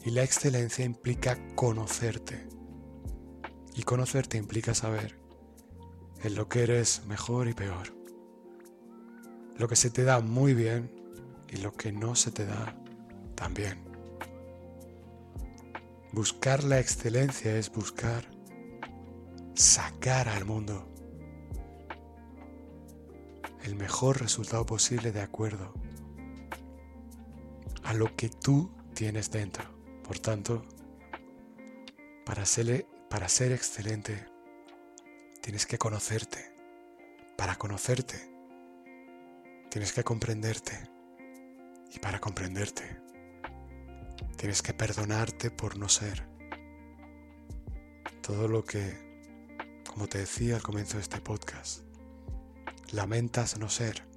Y 0.04 0.12
la 0.12 0.22
excelencia 0.22 0.84
implica 0.84 1.38
conocerte. 1.56 2.50
Y 3.74 3.84
conocerte 3.84 4.38
implica 4.38 4.74
saber 4.74 5.18
en 6.24 6.36
lo 6.36 6.50
que 6.50 6.64
eres 6.64 7.06
mejor 7.06 7.48
y 7.48 7.54
peor. 7.54 7.96
Lo 9.56 9.70
que 9.70 9.78
se 9.78 9.90
te 9.92 10.04
da 10.04 10.20
muy 10.20 10.54
bien 10.54 10.92
y 11.48 11.56
lo 11.56 11.72
que 11.72 11.94
no 11.94 12.14
se 12.14 12.32
te 12.32 12.46
da 12.46 12.78
tan 13.34 13.54
bien. 13.54 13.80
Buscar 16.12 16.66
la 16.66 16.82
excelencia 16.82 17.58
es 17.58 17.72
buscar 17.72 18.30
sacar 19.56 20.28
al 20.28 20.44
mundo 20.44 20.97
el 23.68 23.76
mejor 23.76 24.22
resultado 24.22 24.66
posible 24.66 25.12
de 25.12 25.20
acuerdo 25.20 25.74
a 27.84 27.94
lo 27.94 28.16
que 28.16 28.30
tú 28.30 28.72
tienes 28.94 29.30
dentro. 29.30 29.66
Por 30.06 30.20
tanto, 30.20 30.64
para 32.26 32.46
ser, 32.46 32.88
para 33.10 33.28
ser 33.28 33.52
excelente, 33.52 34.26
tienes 35.42 35.66
que 35.66 35.78
conocerte. 35.78 36.56
Para 37.36 37.58
conocerte, 37.58 38.16
tienes 39.70 39.92
que 39.92 40.06
comprenderte. 40.06 40.90
Y 41.94 42.00
para 42.00 42.22
comprenderte, 42.22 43.02
tienes 44.38 44.62
que 44.62 44.74
perdonarte 44.74 45.52
por 45.52 45.78
no 45.78 45.90
ser. 45.90 46.26
Todo 48.22 48.48
lo 48.48 48.64
que, 48.64 48.96
como 49.90 50.08
te 50.08 50.20
decía 50.20 50.56
al 50.56 50.64
comienzo 50.64 50.96
de 50.96 51.04
este 51.04 51.20
podcast, 51.20 51.87
lamentas 52.92 53.58
no 53.58 53.70
ser. 53.70 54.08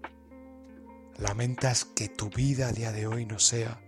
Lamentas 1.19 1.85
que 1.85 2.09
tu 2.09 2.31
vida 2.31 2.69
a 2.69 2.73
día 2.73 2.93
de 2.93 3.07
hoy 3.07 3.27
no 3.27 3.39
sea 3.39 3.83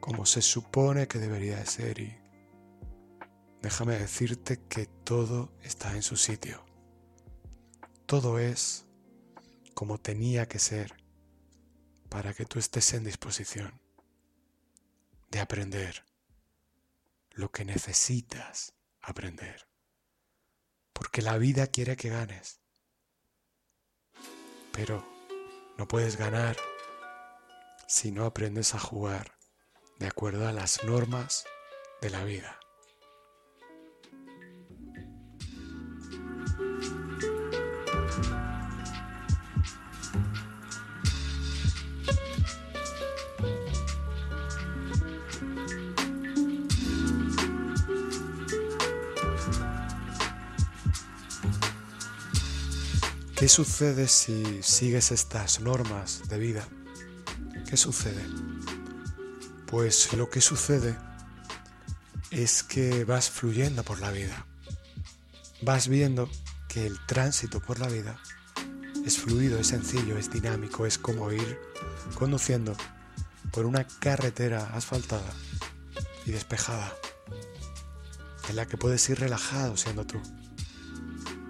como 0.00 0.26
se 0.26 0.42
supone 0.42 1.08
que 1.08 1.18
debería 1.18 1.56
de 1.56 1.66
ser 1.66 1.98
y 2.00 2.18
déjame 3.62 3.98
decirte 3.98 4.60
que 4.68 4.86
todo 4.86 5.52
está 5.62 5.94
en 5.94 6.02
su 6.02 6.16
sitio. 6.16 6.64
Todo 8.06 8.38
es 8.38 8.86
como 9.74 9.98
tenía 9.98 10.46
que 10.48 10.58
ser 10.58 10.94
para 12.08 12.32
que 12.34 12.46
tú 12.46 12.58
estés 12.58 12.94
en 12.94 13.04
disposición 13.04 13.80
de 15.30 15.40
aprender 15.40 16.04
lo 17.32 17.50
que 17.50 17.64
necesitas 17.64 18.74
aprender. 19.00 19.68
Porque 20.92 21.22
la 21.22 21.38
vida 21.38 21.68
quiere 21.68 21.96
que 21.96 22.08
ganes. 22.08 22.60
Pero 24.78 25.04
no 25.76 25.88
puedes 25.88 26.16
ganar 26.16 26.56
si 27.88 28.12
no 28.12 28.24
aprendes 28.24 28.76
a 28.76 28.78
jugar 28.78 29.32
de 29.98 30.06
acuerdo 30.06 30.46
a 30.46 30.52
las 30.52 30.84
normas 30.84 31.44
de 32.00 32.10
la 32.10 32.22
vida. 32.22 32.60
¿Qué 53.48 53.54
sucede 53.54 54.08
si 54.08 54.62
sigues 54.62 55.10
estas 55.10 55.60
normas 55.60 56.20
de 56.28 56.36
vida? 56.36 56.68
¿Qué 57.66 57.78
sucede? 57.78 58.22
Pues 59.66 60.12
lo 60.12 60.28
que 60.28 60.42
sucede 60.42 60.98
es 62.30 62.62
que 62.62 63.06
vas 63.06 63.30
fluyendo 63.30 63.84
por 63.84 64.00
la 64.00 64.10
vida. 64.10 64.44
Vas 65.62 65.88
viendo 65.88 66.28
que 66.68 66.86
el 66.86 66.98
tránsito 67.06 67.60
por 67.60 67.78
la 67.78 67.88
vida 67.88 68.20
es 69.06 69.16
fluido, 69.16 69.58
es 69.58 69.68
sencillo, 69.68 70.18
es 70.18 70.30
dinámico, 70.30 70.84
es 70.84 70.98
como 70.98 71.32
ir 71.32 71.58
conduciendo 72.16 72.76
por 73.50 73.64
una 73.64 73.86
carretera 73.98 74.74
asfaltada 74.74 75.32
y 76.26 76.32
despejada, 76.32 76.92
en 78.50 78.56
la 78.56 78.66
que 78.66 78.76
puedes 78.76 79.08
ir 79.08 79.18
relajado 79.18 79.78
siendo 79.78 80.06
tú. 80.06 80.20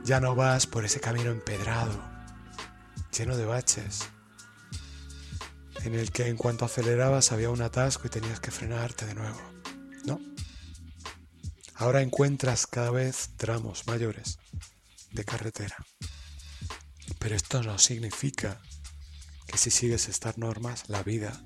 Ya 0.08 0.20
no 0.20 0.34
vas 0.34 0.66
por 0.66 0.86
ese 0.86 1.00
camino 1.00 1.30
empedrado, 1.30 2.02
lleno 3.14 3.36
de 3.36 3.44
baches, 3.44 4.08
en 5.84 5.94
el 5.94 6.12
que 6.12 6.28
en 6.28 6.38
cuanto 6.38 6.64
acelerabas 6.64 7.30
había 7.30 7.50
un 7.50 7.60
atasco 7.60 8.06
y 8.06 8.08
tenías 8.08 8.40
que 8.40 8.50
frenarte 8.50 9.04
de 9.04 9.14
nuevo. 9.14 9.38
No. 10.06 10.18
Ahora 11.74 12.00
encuentras 12.00 12.66
cada 12.66 12.90
vez 12.90 13.32
tramos 13.36 13.86
mayores 13.86 14.38
de 15.12 15.26
carretera. 15.26 15.76
Pero 17.18 17.36
esto 17.36 17.62
no 17.62 17.78
significa 17.78 18.62
que 19.46 19.58
si 19.58 19.70
sigues 19.70 20.08
estas 20.08 20.38
normas, 20.38 20.88
la 20.88 21.02
vida 21.02 21.38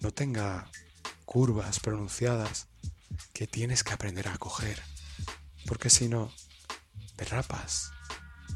no 0.00 0.10
tenga 0.10 0.70
curvas 1.26 1.80
pronunciadas 1.80 2.68
que 3.34 3.46
tienes 3.46 3.84
que 3.84 3.92
aprender 3.92 4.26
a 4.26 4.38
coger. 4.38 4.82
Porque 5.66 5.90
si 5.90 6.08
no, 6.08 6.32
derrapas 7.16 7.92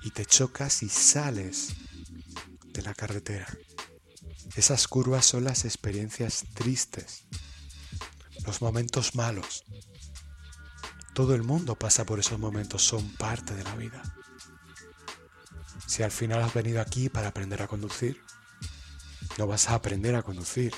y 0.02 0.10
te 0.10 0.24
chocas 0.24 0.82
y 0.82 0.88
sales 0.88 1.74
de 2.64 2.82
la 2.82 2.94
carretera. 2.94 3.46
Esas 4.56 4.88
curvas 4.88 5.26
son 5.26 5.44
las 5.44 5.64
experiencias 5.64 6.44
tristes, 6.54 7.24
los 8.46 8.62
momentos 8.62 9.14
malos. 9.14 9.64
Todo 11.14 11.34
el 11.34 11.42
mundo 11.42 11.76
pasa 11.76 12.04
por 12.04 12.18
esos 12.18 12.38
momentos, 12.38 12.82
son 12.82 13.08
parte 13.16 13.54
de 13.54 13.64
la 13.64 13.76
vida. 13.76 14.02
Si 15.86 16.02
al 16.02 16.10
final 16.10 16.42
has 16.42 16.54
venido 16.54 16.80
aquí 16.80 17.08
para 17.08 17.28
aprender 17.28 17.62
a 17.62 17.68
conducir, 17.68 18.22
no 19.38 19.46
vas 19.46 19.68
a 19.68 19.74
aprender 19.74 20.14
a 20.14 20.22
conducir 20.22 20.74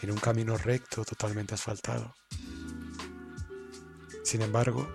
en 0.00 0.10
un 0.10 0.18
camino 0.18 0.56
recto 0.56 1.04
totalmente 1.04 1.54
asfaltado. 1.54 2.14
Sin 4.24 4.42
embargo, 4.42 4.88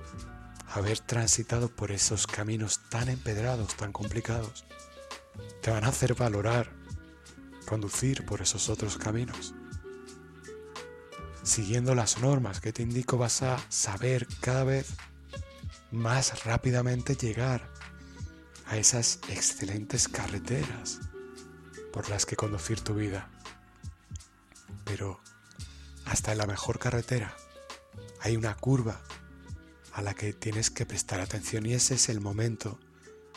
haber 0.71 0.99
transitado 0.99 1.69
por 1.69 1.91
esos 1.91 2.27
caminos 2.27 2.79
tan 2.89 3.09
empedrados, 3.09 3.75
tan 3.75 3.91
complicados, 3.91 4.65
te 5.61 5.71
van 5.71 5.83
a 5.83 5.89
hacer 5.89 6.13
valorar 6.15 6.71
conducir 7.65 8.25
por 8.25 8.41
esos 8.41 8.69
otros 8.69 8.97
caminos. 8.97 9.53
Siguiendo 11.43 11.95
las 11.95 12.19
normas 12.19 12.59
que 12.61 12.73
te 12.73 12.83
indico 12.83 13.17
vas 13.17 13.41
a 13.41 13.57
saber 13.69 14.27
cada 14.41 14.63
vez 14.63 14.93
más 15.91 16.43
rápidamente 16.45 17.15
llegar 17.15 17.67
a 18.67 18.77
esas 18.77 19.19
excelentes 19.29 20.07
carreteras 20.07 20.99
por 21.91 22.09
las 22.09 22.25
que 22.25 22.35
conducir 22.35 22.81
tu 22.81 22.93
vida. 22.93 23.29
Pero 24.83 25.19
hasta 26.05 26.31
en 26.31 26.37
la 26.37 26.47
mejor 26.47 26.79
carretera 26.79 27.35
hay 28.21 28.35
una 28.35 28.55
curva 28.55 29.01
a 29.99 30.01
la 30.01 30.13
que 30.13 30.31
tienes 30.31 30.71
que 30.71 30.85
prestar 30.85 31.19
atención 31.19 31.65
y 31.65 31.73
ese 31.73 31.95
es 31.95 32.07
el 32.07 32.21
momento 32.21 32.79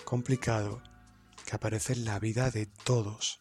complicado 0.05 0.81
que 1.45 1.57
aparece 1.57 1.93
en 1.93 2.05
la 2.05 2.21
vida 2.21 2.53
de 2.53 2.67
todos. 2.67 3.41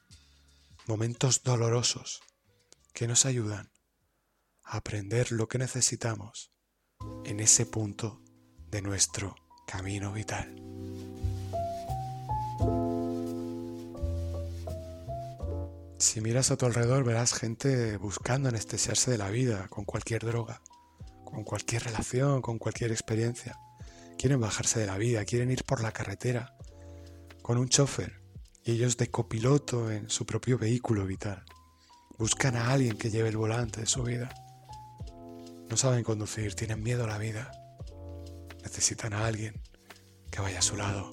Momentos 0.88 1.44
dolorosos 1.44 2.22
que 2.94 3.08
nos 3.08 3.28
ayudan 3.28 3.72
a 4.64 4.78
aprender 4.78 5.32
lo 5.32 5.48
que 5.48 5.60
necesitamos 5.60 6.52
en 7.24 7.40
ese 7.40 7.68
punto 7.68 8.24
de 8.72 8.82
nuestro 8.82 9.36
camino 9.68 10.12
vital. 10.14 10.56
Si 16.00 16.22
miras 16.22 16.50
a 16.50 16.58
tu 16.58 16.66
alrededor 16.66 17.04
verás 17.04 17.34
gente 17.34 17.98
buscando 17.98 18.50
anestesiarse 18.50 19.12
de 19.12 19.20
la 19.20 19.30
vida 19.30 19.68
con 19.68 19.86
cualquier 19.86 20.26
droga 20.26 20.64
con 21.32 21.44
cualquier 21.44 21.84
relación, 21.84 22.42
con 22.42 22.60
cualquier 22.60 22.92
experiencia, 22.92 23.58
quieren 24.18 24.40
bajarse 24.40 24.80
de 24.80 24.86
la 24.86 24.98
vida, 24.98 25.26
quieren 25.26 25.52
ir 25.52 25.64
por 25.64 25.82
la 25.82 25.92
carretera 25.92 26.56
con 27.42 27.58
un 27.58 27.70
chofer 27.70 28.22
y 28.64 28.74
ellos 28.74 28.98
de 28.98 29.10
copiloto 29.10 29.92
en 29.92 30.10
su 30.10 30.26
propio 30.26 30.58
vehículo 30.58 31.06
vital. 31.06 31.44
Buscan 32.18 32.56
a 32.56 32.72
alguien 32.72 32.98
que 32.98 33.10
lleve 33.10 33.30
el 33.30 33.38
volante 33.38 33.82
de 33.82 33.88
su 33.88 34.04
vida. 34.04 34.30
No 35.70 35.78
saben 35.78 36.04
conducir, 36.04 36.54
tienen 36.54 36.84
miedo 36.84 37.06
a 37.06 37.08
la 37.08 37.18
vida. 37.18 37.52
Necesitan 38.64 39.14
a 39.14 39.26
alguien 39.26 39.60
que 40.30 40.42
vaya 40.42 40.60
a 40.60 40.62
su 40.62 40.76
lado. 40.76 41.10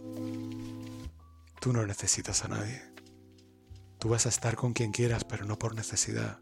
Tú 1.60 1.72
no 1.72 1.86
necesitas 1.86 2.44
a 2.44 2.48
nadie. 2.48 2.82
Tú 3.98 4.10
vas 4.10 4.26
a 4.26 4.28
estar 4.28 4.54
con 4.56 4.74
quien 4.74 4.92
quieras, 4.92 5.24
pero 5.24 5.46
no 5.46 5.58
por 5.58 5.74
necesidad. 5.74 6.40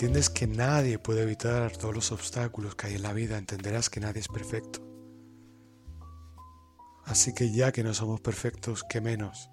Entiendes 0.00 0.30
que 0.30 0.46
nadie 0.46 0.98
puede 0.98 1.24
evitar 1.24 1.76
todos 1.76 1.94
los 1.94 2.10
obstáculos 2.10 2.74
que 2.74 2.86
hay 2.86 2.94
en 2.94 3.02
la 3.02 3.12
vida, 3.12 3.36
entenderás 3.36 3.90
que 3.90 4.00
nadie 4.00 4.20
es 4.22 4.28
perfecto. 4.28 4.80
Así 7.04 7.34
que 7.34 7.52
ya 7.52 7.70
que 7.70 7.84
no 7.84 7.92
somos 7.92 8.22
perfectos, 8.22 8.82
¿qué 8.88 9.02
menos 9.02 9.50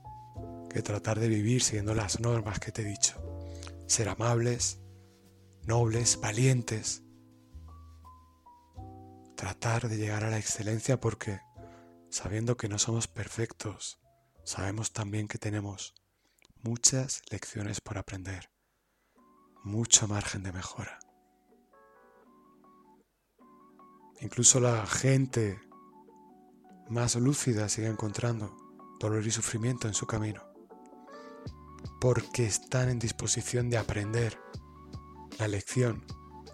que 0.70 0.82
tratar 0.82 1.20
de 1.20 1.28
vivir 1.28 1.62
siguiendo 1.62 1.94
las 1.94 2.22
normas 2.22 2.62
que 2.62 2.72
te 2.72 2.84
he 2.84 2.86
dicho? 2.86 3.22
Ser 3.88 4.08
amables, 4.08 4.80
nobles, 5.64 6.18
valientes. 6.22 7.04
Tratar 9.36 9.90
de 9.90 9.98
llegar 9.98 10.24
a 10.24 10.30
la 10.30 10.38
excelencia 10.38 10.98
porque, 10.98 11.42
sabiendo 12.10 12.56
que 12.56 12.70
no 12.70 12.80
somos 12.80 13.10
perfectos, 13.10 14.00
sabemos 14.46 14.94
también 14.94 15.28
que 15.28 15.40
tenemos 15.40 15.94
muchas 16.64 17.22
lecciones 17.32 17.82
por 17.82 17.98
aprender 17.98 18.50
mucho 19.68 20.08
margen 20.08 20.44
de 20.44 20.54
mejora. 20.54 20.98
Incluso 24.22 24.60
la 24.60 24.86
gente 24.88 25.62
más 26.90 27.16
lúcida 27.16 27.70
sigue 27.70 27.88
encontrando 27.88 28.56
dolor 29.00 29.28
y 29.28 29.32
sufrimiento 29.32 29.88
en 29.88 29.94
su 29.94 30.08
camino, 30.08 30.42
porque 32.00 32.46
están 32.46 32.90
en 32.90 32.98
disposición 32.98 33.70
de 33.70 33.78
aprender 33.78 34.40
la 35.38 35.48
lección 35.48 36.06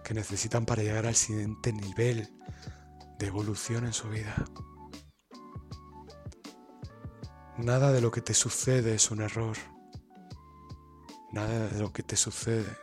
que 0.03 0.13
necesitan 0.13 0.65
para 0.65 0.83
llegar 0.83 1.05
al 1.05 1.15
siguiente 1.15 1.71
nivel 1.71 2.27
de 3.19 3.27
evolución 3.27 3.85
en 3.85 3.93
su 3.93 4.09
vida. 4.09 4.35
Nada 7.57 7.91
de 7.91 8.01
lo 8.01 8.11
que 8.11 8.21
te 8.21 8.33
sucede 8.33 8.95
es 8.95 9.11
un 9.11 9.21
error. 9.21 9.55
Nada 11.31 11.67
de 11.67 11.79
lo 11.79 11.93
que 11.93 12.03
te 12.03 12.15
sucede 12.15 12.82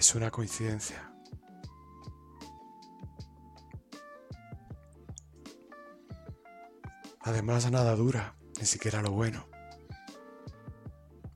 es 0.00 0.14
una 0.14 0.30
coincidencia. 0.30 1.12
Además, 7.20 7.70
nada 7.70 7.94
dura, 7.94 8.34
ni 8.58 8.64
siquiera 8.64 9.02
lo 9.02 9.10
bueno, 9.10 9.46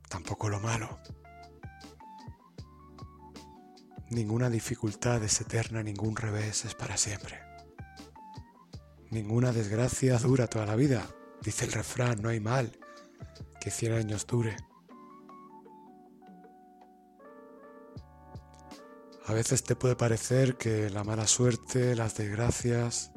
tampoco 0.09 0.49
lo 0.49 0.61
malo. 0.61 0.99
Ninguna 4.09 4.49
dificultad 4.49 5.23
es 5.23 5.43
eterna, 5.43 5.83
ningún 5.83 6.17
revés 6.17 6.65
es 6.65 6.75
para 6.75 6.97
siempre. 6.97 7.43
Ninguna 9.11 9.53
desgracia 9.53 10.17
dura 10.19 10.47
toda 10.47 10.65
la 10.65 10.75
vida. 10.75 11.07
Dice 11.43 11.67
el 11.67 11.73
refrán, 11.73 12.23
no 12.23 12.31
hay 12.31 12.41
mal 12.41 12.73
que 13.61 13.71
cien 13.71 13.93
años 13.93 14.27
dure. 14.27 14.57
Veces 19.35 19.65
te 19.65 19.77
puede 19.77 19.97
parecer 19.97 20.57
que 20.57 20.89
la 20.91 21.05
mala 21.05 21.27
suerte, 21.27 21.95
las 21.95 22.17
desgracias, 22.17 23.13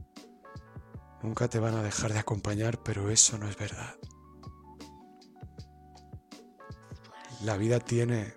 nunca 1.22 1.48
te 1.48 1.60
van 1.60 1.76
a 1.76 1.84
dejar 1.84 2.14
de 2.14 2.20
acompañar, 2.20 2.82
pero 2.84 3.10
eso 3.10 3.38
no 3.38 3.48
es 3.48 3.58
verdad. 3.58 3.96
La 7.44 7.56
vida 7.58 7.80
tiene 7.80 8.34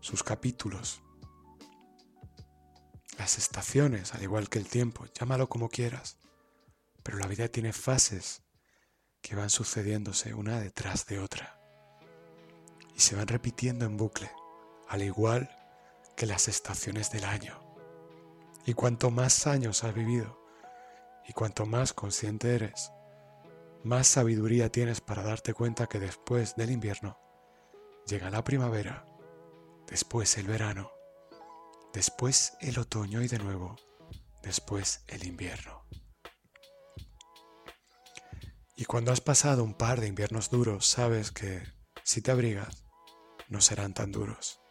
sus 0.00 0.22
capítulos, 0.22 1.02
las 3.16 3.38
estaciones, 3.38 4.14
al 4.14 4.22
igual 4.22 4.48
que 4.48 4.58
el 4.58 4.68
tiempo, 4.68 5.06
llámalo 5.18 5.48
como 5.48 5.68
quieras, 5.68 6.18
pero 7.02 7.18
la 7.18 7.28
vida 7.28 7.48
tiene 7.48 7.72
fases 7.72 8.42
que 9.20 9.36
van 9.36 9.50
sucediéndose 9.50 10.34
una 10.34 10.58
detrás 10.58 11.06
de 11.06 11.20
otra 11.20 11.60
y 12.96 13.00
se 13.00 13.14
van 13.14 13.28
repitiendo 13.28 13.84
en 13.84 13.96
bucle, 13.96 14.30
al 14.88 15.02
igual 15.02 15.61
las 16.26 16.48
estaciones 16.48 17.10
del 17.10 17.24
año. 17.24 17.60
Y 18.64 18.74
cuanto 18.74 19.10
más 19.10 19.46
años 19.46 19.84
has 19.84 19.94
vivido 19.94 20.40
y 21.28 21.32
cuanto 21.32 21.66
más 21.66 21.92
consciente 21.92 22.54
eres, 22.54 22.92
más 23.84 24.06
sabiduría 24.06 24.70
tienes 24.70 25.00
para 25.00 25.22
darte 25.22 25.54
cuenta 25.54 25.88
que 25.88 25.98
después 25.98 26.54
del 26.56 26.70
invierno 26.70 27.18
llega 28.06 28.30
la 28.30 28.44
primavera, 28.44 29.04
después 29.88 30.38
el 30.38 30.46
verano, 30.46 30.92
después 31.92 32.56
el 32.60 32.78
otoño 32.78 33.22
y 33.22 33.28
de 33.28 33.38
nuevo, 33.38 33.76
después 34.42 35.04
el 35.08 35.24
invierno. 35.24 35.84
Y 38.76 38.84
cuando 38.84 39.12
has 39.12 39.20
pasado 39.20 39.62
un 39.64 39.74
par 39.74 40.00
de 40.00 40.08
inviernos 40.08 40.50
duros, 40.50 40.86
sabes 40.86 41.30
que 41.30 41.62
si 42.04 42.22
te 42.22 42.30
abrigas, 42.30 42.84
no 43.48 43.60
serán 43.60 43.94
tan 43.94 44.12
duros. 44.12 44.61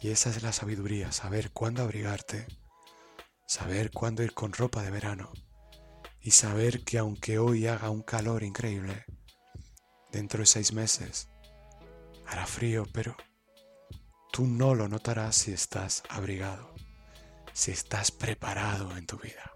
Y 0.00 0.08
esa 0.08 0.30
es 0.30 0.42
la 0.42 0.52
sabiduría, 0.52 1.12
saber 1.12 1.50
cuándo 1.50 1.82
abrigarte, 1.82 2.46
saber 3.46 3.90
cuándo 3.90 4.22
ir 4.22 4.32
con 4.32 4.54
ropa 4.54 4.82
de 4.82 4.90
verano 4.90 5.30
y 6.22 6.30
saber 6.30 6.84
que 6.84 6.96
aunque 6.96 7.38
hoy 7.38 7.66
haga 7.66 7.90
un 7.90 8.02
calor 8.02 8.42
increíble, 8.42 9.04
dentro 10.10 10.40
de 10.40 10.46
seis 10.46 10.72
meses 10.72 11.28
hará 12.26 12.46
frío, 12.46 12.86
pero 12.94 13.14
tú 14.32 14.46
no 14.46 14.74
lo 14.74 14.88
notarás 14.88 15.36
si 15.36 15.52
estás 15.52 16.02
abrigado, 16.08 16.74
si 17.52 17.70
estás 17.70 18.10
preparado 18.10 18.96
en 18.96 19.06
tu 19.06 19.18
vida. 19.18 19.52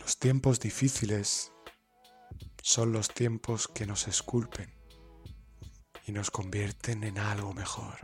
Los 0.00 0.18
tiempos 0.18 0.58
difíciles 0.58 1.52
son 2.60 2.92
los 2.92 3.08
tiempos 3.08 3.68
que 3.68 3.86
nos 3.86 4.08
esculpen 4.08 4.81
nos 6.12 6.30
convierten 6.30 7.04
en 7.04 7.18
algo 7.18 7.52
mejor. 7.54 7.98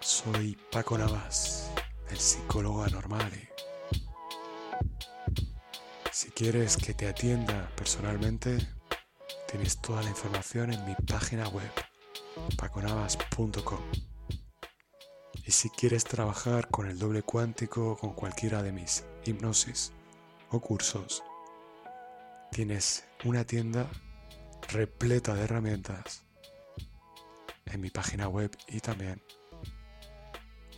Soy 0.00 0.58
Paco 0.72 0.98
Navas, 0.98 1.70
el 2.10 2.18
psicólogo 2.18 2.82
anormal. 2.82 3.30
si 6.12 6.30
quieres 6.30 6.76
que 6.76 6.94
te 6.94 7.08
atienda 7.08 7.70
personalmente, 7.76 8.58
tienes 9.50 9.80
toda 9.80 10.02
la 10.02 10.08
información 10.08 10.72
en 10.72 10.84
mi 10.84 10.94
página 10.94 11.48
web, 11.48 11.70
paconavas.com. 12.56 13.80
Y 15.46 15.50
si 15.50 15.68
quieres 15.70 16.04
trabajar 16.04 16.68
con 16.68 16.88
el 16.88 16.98
doble 16.98 17.22
cuántico 17.22 17.96
con 17.96 18.14
cualquiera 18.14 18.62
de 18.62 18.72
mis 18.72 19.04
hipnosis 19.26 19.92
o 20.50 20.60
cursos, 20.60 21.22
tienes 22.54 23.04
una 23.24 23.44
tienda 23.44 23.90
repleta 24.68 25.34
de 25.34 25.42
herramientas 25.42 26.24
en 27.64 27.80
mi 27.80 27.90
página 27.90 28.28
web 28.28 28.56
y 28.68 28.78
también 28.78 29.20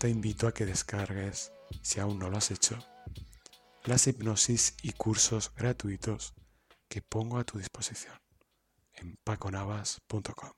te 0.01 0.09
invito 0.09 0.49
a 0.49 0.55
que 0.55 0.65
descargues, 0.65 1.53
si 1.83 2.01
aún 2.01 2.19
no 2.19 2.31
lo 2.31 2.39
has 2.39 2.51
hecho, 2.51 2.79
las 3.85 4.07
hipnosis 4.07 4.75
y 4.83 4.93
cursos 4.93 5.53
gratuitos 5.55 6.33
que 6.89 7.03
pongo 7.03 7.39
a 7.39 7.45
tu 7.45 7.59
disposición 7.59 8.19
en 8.95 9.19
paconavas.com. 9.23 10.53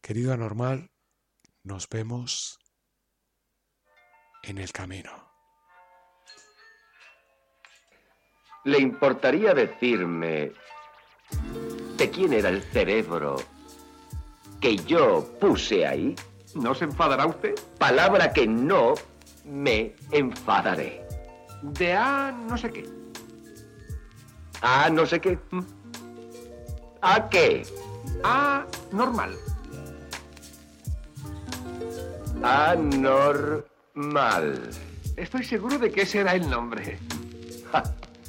Querido 0.00 0.32
anormal, 0.32 0.90
nos 1.62 1.88
vemos 1.88 2.58
en 4.42 4.58
el 4.58 4.72
camino. 4.72 5.31
¿Le 8.64 8.78
importaría 8.78 9.54
decirme 9.54 10.52
de 11.96 12.10
quién 12.10 12.32
era 12.32 12.48
el 12.48 12.62
cerebro 12.62 13.36
que 14.60 14.76
yo 14.76 15.26
puse 15.40 15.86
ahí? 15.86 16.14
¿No 16.54 16.74
se 16.74 16.84
enfadará 16.84 17.26
usted? 17.26 17.54
Palabra 17.78 18.32
que 18.32 18.46
no 18.46 18.94
me 19.44 19.94
enfadaré. 20.10 21.04
De 21.62 21.92
A 21.94 22.32
no 22.48 22.56
sé 22.56 22.70
qué. 22.70 22.88
¿A 24.60 24.88
no 24.90 25.06
sé 25.06 25.20
qué? 25.20 25.38
¿Mm? 25.50 25.60
¿A 27.00 27.28
qué? 27.28 27.66
A 28.22 28.64
normal. 28.92 29.36
anormal. 32.42 33.62
Estoy 35.16 35.44
seguro 35.44 35.78
de 35.78 35.90
que 35.90 36.02
ese 36.02 36.20
era 36.20 36.34
el 36.34 36.48
nombre. 36.48 36.98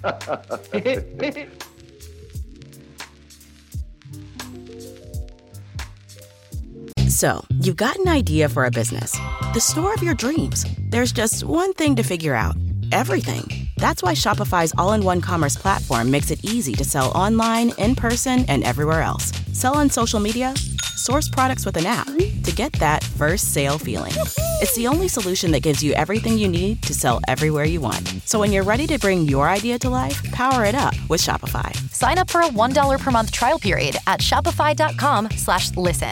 So, 7.08 7.46
you've 7.62 7.78
got 7.78 7.96
an 8.00 8.08
idea 8.10 8.50
for 8.50 8.66
a 8.66 8.72
business, 8.72 9.12
the 9.54 9.62
store 9.62 9.94
of 9.94 10.02
your 10.04 10.16
dreams. 10.16 10.66
There's 10.90 11.14
just 11.14 11.44
one 11.46 11.72
thing 11.74 11.96
to 11.96 12.04
figure 12.04 12.34
out 12.34 12.58
everything. 12.92 13.70
That's 13.78 14.04
why 14.04 14.14
Shopify's 14.14 14.74
all 14.78 14.94
in 14.94 15.06
one 15.06 15.22
commerce 15.22 15.56
platform 15.56 16.12
makes 16.12 16.32
it 16.32 16.44
easy 16.44 16.74
to 16.74 16.84
sell 16.84 17.12
online, 17.12 17.72
in 17.78 17.96
person, 17.96 18.44
and 18.50 18.64
everywhere 18.64 19.02
else. 19.02 19.32
Sell 19.54 19.78
on 19.78 19.90
social 19.90 20.20
media, 20.20 20.54
source 20.96 21.30
products 21.30 21.66
with 21.66 21.78
an 21.78 21.86
app 21.86 22.10
get 22.54 22.72
that 22.74 23.04
first 23.04 23.54
sale 23.54 23.78
feeling. 23.78 24.14
It's 24.62 24.76
the 24.76 24.88
only 24.88 25.08
solution 25.08 25.52
that 25.52 25.62
gives 25.62 25.84
you 25.84 25.94
everything 25.94 26.38
you 26.38 26.48
need 26.48 26.82
to 26.84 26.94
sell 26.94 27.20
everywhere 27.28 27.66
you 27.66 27.82
want. 27.82 28.08
So 28.26 28.40
when 28.40 28.52
you're 28.52 28.64
ready 28.64 28.88
to 28.88 29.00
bring 29.00 29.24
your 29.24 29.50
idea 29.50 29.80
to 29.80 29.90
life, 29.90 30.24
power 30.32 30.66
it 30.66 30.76
up 30.76 30.94
with 31.10 31.22
Shopify. 31.22 31.76
Sign 31.92 32.18
up 32.18 32.30
for 32.30 32.42
a 32.42 32.48
$1 32.48 33.00
per 33.00 33.12
month 33.12 33.32
trial 33.32 33.60
period 33.60 33.98
at 34.08 34.20
shopify.com 34.20 35.32
slash 35.32 35.76
listen. 35.76 36.12